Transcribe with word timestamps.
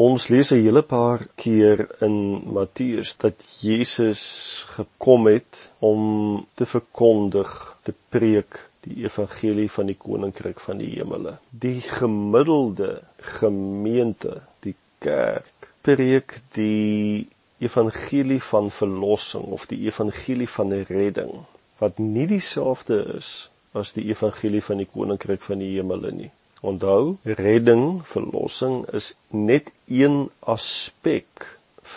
Ons 0.00 0.28
lees 0.32 0.50
'n 0.52 0.62
hele 0.64 0.82
paar 0.82 1.20
keer 1.36 1.86
in 2.00 2.42
Matteus 2.52 3.16
dat 3.16 3.34
Jesus 3.60 4.64
gekom 4.68 5.26
het 5.26 5.72
om 5.78 6.46
te 6.54 6.64
verkondig, 6.64 7.76
te 7.82 7.92
preek 8.08 8.70
die 8.80 9.04
evangelie 9.04 9.68
van 9.70 9.86
die 9.86 9.96
koninkryk 9.96 10.60
van 10.60 10.78
die 10.78 10.88
hemele. 10.96 11.36
Die 11.50 11.80
gemiddelde 11.80 13.02
gemeente, 13.18 14.40
die 14.60 14.74
kerk, 14.98 15.68
preek 15.82 16.40
die 16.52 17.28
evangelie 17.58 18.42
van 18.42 18.70
verlossing 18.70 19.44
of 19.44 19.66
die 19.66 19.84
evangelie 19.84 20.48
van 20.48 20.72
redding 20.72 21.44
wat 21.78 21.98
nie 21.98 22.26
dieselfde 22.26 23.04
is 23.16 23.50
as 23.72 23.92
die 23.92 24.08
evangelie 24.08 24.62
van 24.62 24.80
die 24.80 24.88
koninkryk 24.88 25.42
van 25.42 25.58
die 25.58 25.74
hemele 25.76 26.12
nie. 26.12 26.30
Onthou, 26.62 27.16
redding, 27.26 28.02
verlossing 28.06 28.82
is 28.94 29.12
net 29.28 29.70
een 29.90 30.28
aspek 30.40 31.46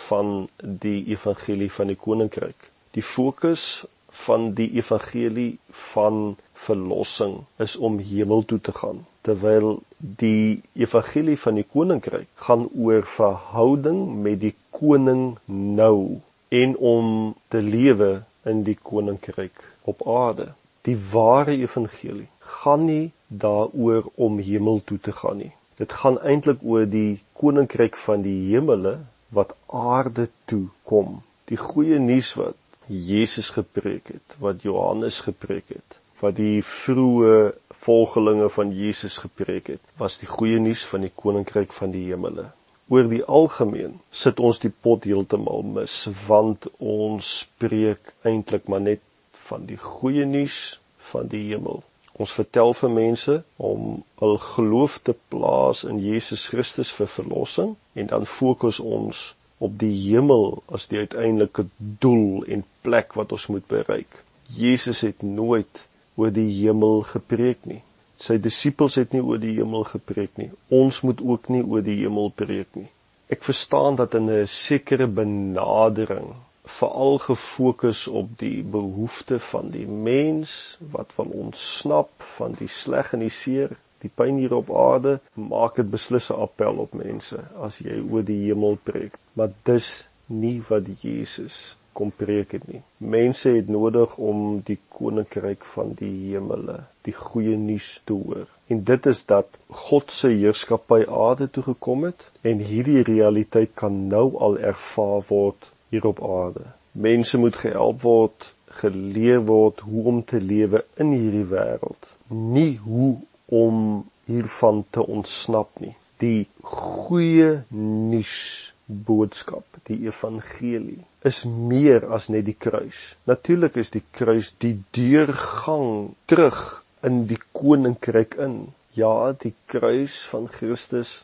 van 0.08 0.48
die 0.58 1.04
evangelie 1.14 1.70
van 1.72 1.92
die 1.92 1.98
koninkryk. 2.06 2.70
Die 2.98 3.04
fokus 3.06 3.84
van 4.26 4.50
die 4.58 4.70
evangelie 4.80 5.58
van 5.92 6.36
verlossing 6.66 7.44
is 7.62 7.76
om 7.76 8.00
hemel 8.02 8.42
toe 8.44 8.60
te 8.60 8.72
gaan 8.72 9.04
terwyl 9.26 9.80
die 9.98 10.62
evangelie 10.78 11.36
van 11.40 11.58
die 11.58 11.66
koninkryk 11.66 12.28
gaan 12.46 12.68
oor 12.78 13.02
verhouding 13.10 14.00
met 14.22 14.38
die 14.44 14.54
koning 14.78 15.24
nou 15.46 16.20
en 16.54 16.76
om 16.92 17.08
te 17.50 17.62
lewe 17.62 18.10
in 18.46 18.62
die 18.68 18.76
koninkryk 18.90 19.64
op 19.90 20.04
aarde. 20.06 20.52
Die 20.86 20.96
ware 21.10 21.56
evangelie 21.58 22.28
gaan 22.58 22.86
nie 22.86 23.10
daaroor 23.28 24.10
om 24.14 24.38
hemel 24.38 24.82
toe 24.84 24.98
te 24.98 25.12
gaan 25.12 25.36
nie. 25.36 25.52
Dit 25.76 25.92
gaan 25.92 26.18
eintlik 26.24 26.62
oor 26.64 26.86
die 26.88 27.20
koninkryk 27.36 27.96
van 28.00 28.22
die 28.24 28.38
hemele 28.50 28.98
wat 29.28 29.54
aarde 29.66 30.28
toe 30.44 30.66
kom. 30.88 31.20
Die 31.50 31.58
goeie 31.60 31.98
nuus 31.98 32.32
wat 32.38 32.56
Jesus 32.86 33.50
gepreek 33.50 34.08
het, 34.14 34.36
wat 34.38 34.62
Johannes 34.62 35.20
gepreek 35.26 35.74
het, 35.74 35.98
wat 36.22 36.36
die 36.38 36.62
vroeë 36.64 37.52
volgelinge 37.76 38.48
van 38.48 38.70
Jesus 38.72 39.18
gepreek 39.18 39.72
het, 39.74 39.82
was 39.98 40.20
die 40.22 40.30
goeie 40.30 40.60
nuus 40.62 40.86
van 40.86 41.04
die 41.04 41.12
koninkryk 41.14 41.74
van 41.74 41.92
die 41.92 42.06
hemele. 42.08 42.48
Oor 42.88 43.08
die 43.10 43.24
algemeen 43.24 43.98
sit 44.14 44.38
ons 44.40 44.60
die 44.62 44.70
pot 44.70 45.04
heeltemal 45.04 45.66
mis 45.66 46.04
want 46.28 46.68
ons 46.78 47.32
spreek 47.42 48.14
eintlik 48.22 48.70
maar 48.70 48.84
net 48.84 49.02
van 49.48 49.66
die 49.66 49.78
goeie 49.82 50.24
nuus 50.24 50.78
van 51.10 51.26
die 51.32 51.42
hemel. 51.48 51.82
Ons 52.16 52.32
vertel 52.32 52.72
vir 52.78 52.92
mense 52.96 53.34
om 53.70 53.88
hul 54.20 54.38
geloof 54.42 54.98
te 55.04 55.14
plaas 55.32 55.82
in 55.84 55.98
Jesus 56.00 56.46
Christus 56.52 56.92
vir 56.96 57.10
verlossing 57.12 57.74
en 57.94 58.08
dan 58.12 58.24
fokus 58.26 58.80
ons 58.80 59.26
op 59.58 59.74
die 59.80 59.92
hemel 60.06 60.62
as 60.72 60.88
die 60.92 61.02
uiteindelike 61.04 61.66
doel 62.04 62.44
en 62.56 62.64
plek 62.84 63.16
wat 63.20 63.32
ons 63.36 63.46
moet 63.52 63.66
bereik. 63.68 64.22
Jesus 64.56 65.02
het 65.04 65.22
nooit 65.22 65.84
oor 66.16 66.32
die 66.32 66.48
hemel 66.62 67.02
gepreek 67.08 67.64
nie. 67.68 67.82
Sy 68.16 68.38
disippels 68.40 68.96
het 68.96 69.12
nie 69.12 69.20
oor 69.20 69.40
die 69.40 69.52
hemel 69.58 69.84
gepreek 69.88 70.38
nie. 70.40 70.50
Ons 70.72 71.02
moet 71.04 71.20
ook 71.20 71.50
nie 71.52 71.62
oor 71.64 71.84
die 71.84 71.98
hemel 72.00 72.32
preek 72.32 72.78
nie. 72.78 72.88
Ek 73.28 73.44
verstaan 73.44 73.96
dat 74.00 74.14
in 74.14 74.30
'n 74.30 74.46
sekere 74.46 75.06
benadering 75.06 76.32
veral 76.66 77.18
gefokus 77.18 78.06
op 78.06 78.38
die 78.38 78.62
behoefte 78.62 79.38
van 79.38 79.70
die 79.70 79.86
mens 79.86 80.76
wat 80.92 81.14
wil 81.16 81.30
ontsnap 81.46 82.10
van 82.36 82.56
die 82.58 82.68
sleg 82.68 83.12
en 83.14 83.22
die 83.22 83.32
seer, 83.32 83.76
die 84.02 84.10
pyn 84.10 84.40
hier 84.42 84.56
op 84.58 84.72
aarde, 84.74 85.18
maak 85.34 85.78
dit 85.80 85.90
beslis 85.90 86.30
'n 86.30 86.42
appel 86.48 86.82
op 86.84 86.94
mense 86.94 87.38
as 87.62 87.78
jy 87.78 88.02
oor 88.10 88.26
die 88.26 88.42
hemel 88.48 88.78
preek. 88.82 89.14
Maar 89.32 89.54
dis 89.62 90.08
nie 90.26 90.60
wat 90.68 90.90
Jesus 91.02 91.76
kom 91.92 92.10
preek 92.10 92.52
het 92.52 92.66
nie. 92.68 92.82
Mense 92.98 93.50
het 93.50 93.68
nodig 93.68 94.16
om 94.16 94.60
die 94.64 94.78
koninkryk 94.88 95.64
van 95.64 95.94
die 96.00 96.12
hemele, 96.32 96.82
die 97.08 97.14
goeie 97.16 97.56
nuus 97.56 98.00
te 98.04 98.12
hoor. 98.12 98.44
En 98.66 98.82
dit 98.84 99.06
is 99.06 99.22
dat 99.30 99.46
God 99.70 100.10
se 100.10 100.28
heerskappy 100.28 101.04
aarde 101.06 101.48
toe 101.50 101.62
gekom 101.62 102.04
het 102.04 102.28
en 102.42 102.58
hierdie 102.58 103.02
realiteit 103.06 103.72
kan 103.74 104.06
nou 104.10 104.26
al 104.48 104.58
ervaar 104.58 105.22
word 105.28 105.70
hier 105.90 106.06
op 106.06 106.22
aarde. 106.24 106.66
Mense 106.92 107.38
moet 107.38 107.56
gehelp 107.56 108.02
word, 108.02 108.52
geleer 108.80 109.42
word 109.48 109.80
hoe 109.88 110.04
om 110.12 110.22
te 110.24 110.40
lewe 110.40 110.84
in 111.00 111.12
hierdie 111.12 111.46
wêreld, 111.52 112.08
nie 112.28 112.76
hoe 112.84 113.16
om 113.52 114.04
hiervan 114.26 114.84
te 114.90 115.04
ontsnap 115.06 115.80
nie. 115.80 115.94
Die 116.20 116.46
goeie 116.62 117.62
nuus 117.76 118.72
boodskap, 118.86 119.66
die 119.88 120.06
evangelie 120.06 121.02
is 121.26 121.42
meer 121.44 122.06
as 122.14 122.28
net 122.30 122.46
die 122.46 122.56
kruis. 122.58 123.16
Natuurlik 123.26 123.78
is 123.82 123.90
die 123.94 124.04
kruis 124.14 124.52
die 124.62 124.76
deurgang 124.94 126.14
terug 126.30 126.60
in 127.06 127.24
die 127.30 127.40
koninkryk 127.56 128.36
in. 128.42 128.58
Ja, 128.96 129.32
die 129.34 129.54
kruis 129.70 130.20
van 130.30 130.46
Christus 130.52 131.18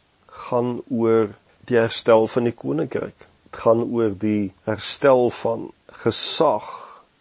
gaan 0.46 0.80
oor 0.90 1.30
die 1.70 1.78
herstel 1.78 2.26
van 2.28 2.50
die 2.50 2.56
koninkryk. 2.56 3.28
Dit 3.52 3.60
gaan 3.60 3.82
oor 3.84 4.14
die 4.16 4.52
herstel 4.64 5.28
van 5.42 5.66
gesag 6.02 6.68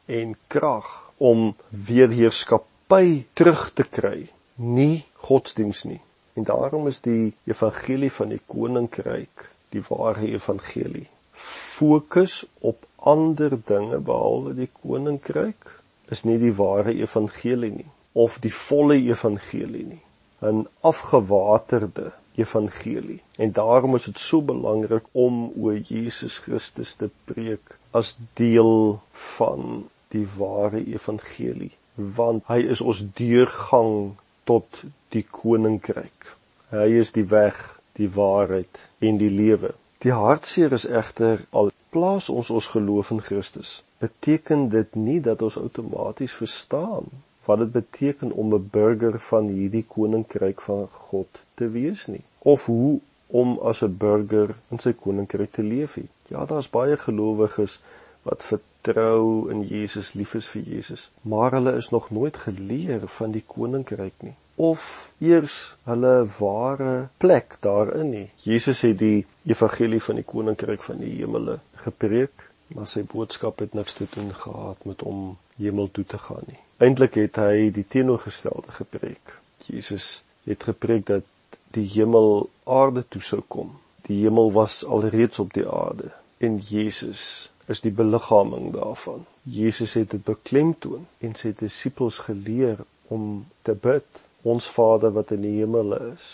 en 0.07 0.37
krag 0.47 1.11
om 1.19 1.51
weer 1.69 2.09
heerskappy 2.09 3.25
terug 3.35 3.65
te 3.75 3.83
kry, 3.83 4.29
nie 4.55 5.03
godsdiens 5.27 5.83
nie. 5.83 5.99
En 6.39 6.47
daarom 6.47 6.87
is 6.87 7.03
die 7.03 7.33
evangelie 7.43 8.11
van 8.15 8.31
die 8.31 8.39
koninkryk 8.47 9.49
die 9.75 9.83
ware 9.89 10.31
evangelie 10.31 11.09
fokus 11.33 12.45
op 12.59 12.87
ander 12.95 13.57
dinge 13.67 13.99
behalwe 13.99 14.53
die 14.55 14.69
koninkryk 14.83 15.75
is 16.15 16.23
nie 16.27 16.37
die 16.39 16.53
ware 16.55 16.93
evangelie 16.95 17.71
nie 17.75 17.89
of 18.23 18.39
die 18.43 18.53
volle 18.55 18.97
evangelie 18.99 19.85
nie 19.91 20.03
'n 20.49 20.65
afgewaterde 20.91 22.11
evangelie 22.39 23.19
en 23.37 23.51
daarom 23.51 23.95
is 23.95 24.07
dit 24.09 24.19
so 24.19 24.41
belangrik 24.41 25.07
om 25.11 25.43
oor 25.55 25.77
Jesus 25.77 26.37
Christus 26.45 26.95
te 26.95 27.09
preek 27.25 27.77
as 27.91 28.15
deel 28.39 29.01
van 29.37 29.85
die 30.15 30.27
ware 30.37 30.83
evangelie 30.85 31.73
want 31.95 32.47
hy 32.47 32.61
is 32.75 32.81
ons 32.81 33.03
deurgang 33.17 34.15
tot 34.47 34.83
die 35.11 35.25
koninkryk 35.27 36.35
hy 36.71 36.87
is 37.01 37.11
die 37.15 37.27
weg 37.27 37.59
die 37.99 38.09
waarheid 38.09 38.79
en 38.99 39.17
die 39.17 39.29
lewe. 39.29 39.73
Die 40.01 40.13
hartseer 40.15 40.73
is 40.77 40.87
egter 40.87 41.43
al 41.51 41.71
plaas 41.93 42.29
ons 42.29 42.49
ons 42.49 42.69
geloof 42.73 43.11
in 43.11 43.21
Christus, 43.21 43.81
beteken 43.99 44.69
dit 44.73 44.95
nie 44.95 45.19
dat 45.21 45.41
ons 45.45 45.59
outomaties 45.59 46.33
verstaan 46.33 47.11
wat 47.45 47.57
dit 47.63 47.71
beteken 47.71 48.31
om 48.31 48.53
'n 48.53 48.69
burger 48.71 49.19
van 49.19 49.47
hierdie 49.47 49.85
koninkryk 49.87 50.61
van 50.61 50.87
God 50.91 51.43
te 51.53 51.69
wees 51.69 52.07
nie 52.07 52.23
of 52.37 52.65
hoe 52.65 52.99
om 53.27 53.59
as 53.59 53.81
'n 53.83 53.97
burger 53.97 54.55
in 54.69 54.79
sy 54.79 54.93
koninkryk 54.93 55.51
te 55.51 55.63
leef 55.63 55.97
nie. 55.97 56.09
Ja, 56.27 56.45
daar's 56.45 56.69
baie 56.69 56.97
gelowiges 56.97 57.79
wat 58.21 58.43
vertrou 58.43 59.49
in 59.51 59.61
Jesus, 59.61 60.13
lief 60.13 60.33
is 60.35 60.47
vir 60.47 60.61
Jesus, 60.61 61.09
maar 61.21 61.51
hulle 61.51 61.75
is 61.75 61.89
nog 61.89 62.09
nooit 62.09 62.37
geleer 62.37 63.07
van 63.07 63.31
die 63.31 63.43
koninkryk 63.47 64.13
nie 64.19 64.35
of 64.55 65.11
eers 65.17 65.75
hulle 65.89 66.27
ware 66.37 67.09
plek 67.17 67.57
daarin 67.65 68.09
nie. 68.09 68.27
Jesus 68.43 68.81
het 68.85 68.99
die 68.99 69.25
evangelie 69.49 70.01
van 70.03 70.19
die 70.19 70.27
koninkryk 70.27 70.83
van 70.85 70.99
die 71.01 71.15
hemele 71.15 71.59
gepreek, 71.85 72.50
maar 72.75 72.87
sy 72.87 73.03
boodskap 73.07 73.59
het 73.63 73.73
niks 73.77 73.97
te 73.99 74.07
doen 74.13 74.33
gehad 74.33 74.85
met 74.85 75.03
om 75.03 75.37
hemel 75.57 75.89
toe 75.91 76.05
te 76.05 76.17
gaan 76.17 76.47
nie. 76.47 76.59
Eintlik 76.81 77.19
het 77.19 77.37
hy 77.41 77.69
die 77.75 77.85
teenoorgestelde 77.87 78.73
gepreek. 78.77 79.35
Jesus 79.65 80.23
het 80.49 80.63
gepreek 80.63 81.05
dat 81.09 81.27
die 81.75 81.85
hemel 81.93 82.49
aarde 82.63 83.03
toe 83.07 83.21
sou 83.21 83.41
kom. 83.47 83.75
Die 84.07 84.23
hemel 84.23 84.51
was 84.51 84.81
alreeds 84.85 85.39
op 85.39 85.53
die 85.53 85.67
aarde 85.67 86.11
en 86.41 86.57
Jesus 86.57 87.51
is 87.69 87.83
die 87.85 87.93
beliggaaming 87.93 88.71
daarvan. 88.73 89.25
Jesus 89.43 89.93
het 89.93 90.11
dit 90.11 90.23
beklemtoon 90.25 91.05
en 91.21 91.37
sy 91.37 91.53
disippels 91.57 92.23
geleer 92.25 92.81
om 93.07 93.45
te 93.61 93.75
bid 93.77 94.21
Ons 94.41 94.65
Vader 94.73 95.11
wat 95.13 95.31
in 95.35 95.43
die 95.45 95.57
hemel 95.59 95.93
is, 96.13 96.27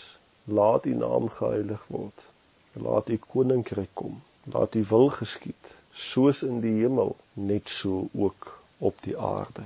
laat 0.47 0.85
U 0.87 0.93
naam 0.95 1.27
geheilig 1.29 1.81
word. 1.91 2.23
Laat 2.79 3.09
U 3.11 3.17
koninkryk 3.19 3.91
kom. 3.99 4.21
Laat 4.53 4.75
U 4.79 4.83
wil 4.89 5.09
geskied, 5.11 5.73
soos 5.97 6.43
in 6.45 6.61
die 6.61 6.75
hemel, 6.81 7.15
net 7.33 7.69
so 7.69 8.07
ook 8.13 8.53
op 8.77 9.01
die 9.01 9.17
aarde. 9.17 9.65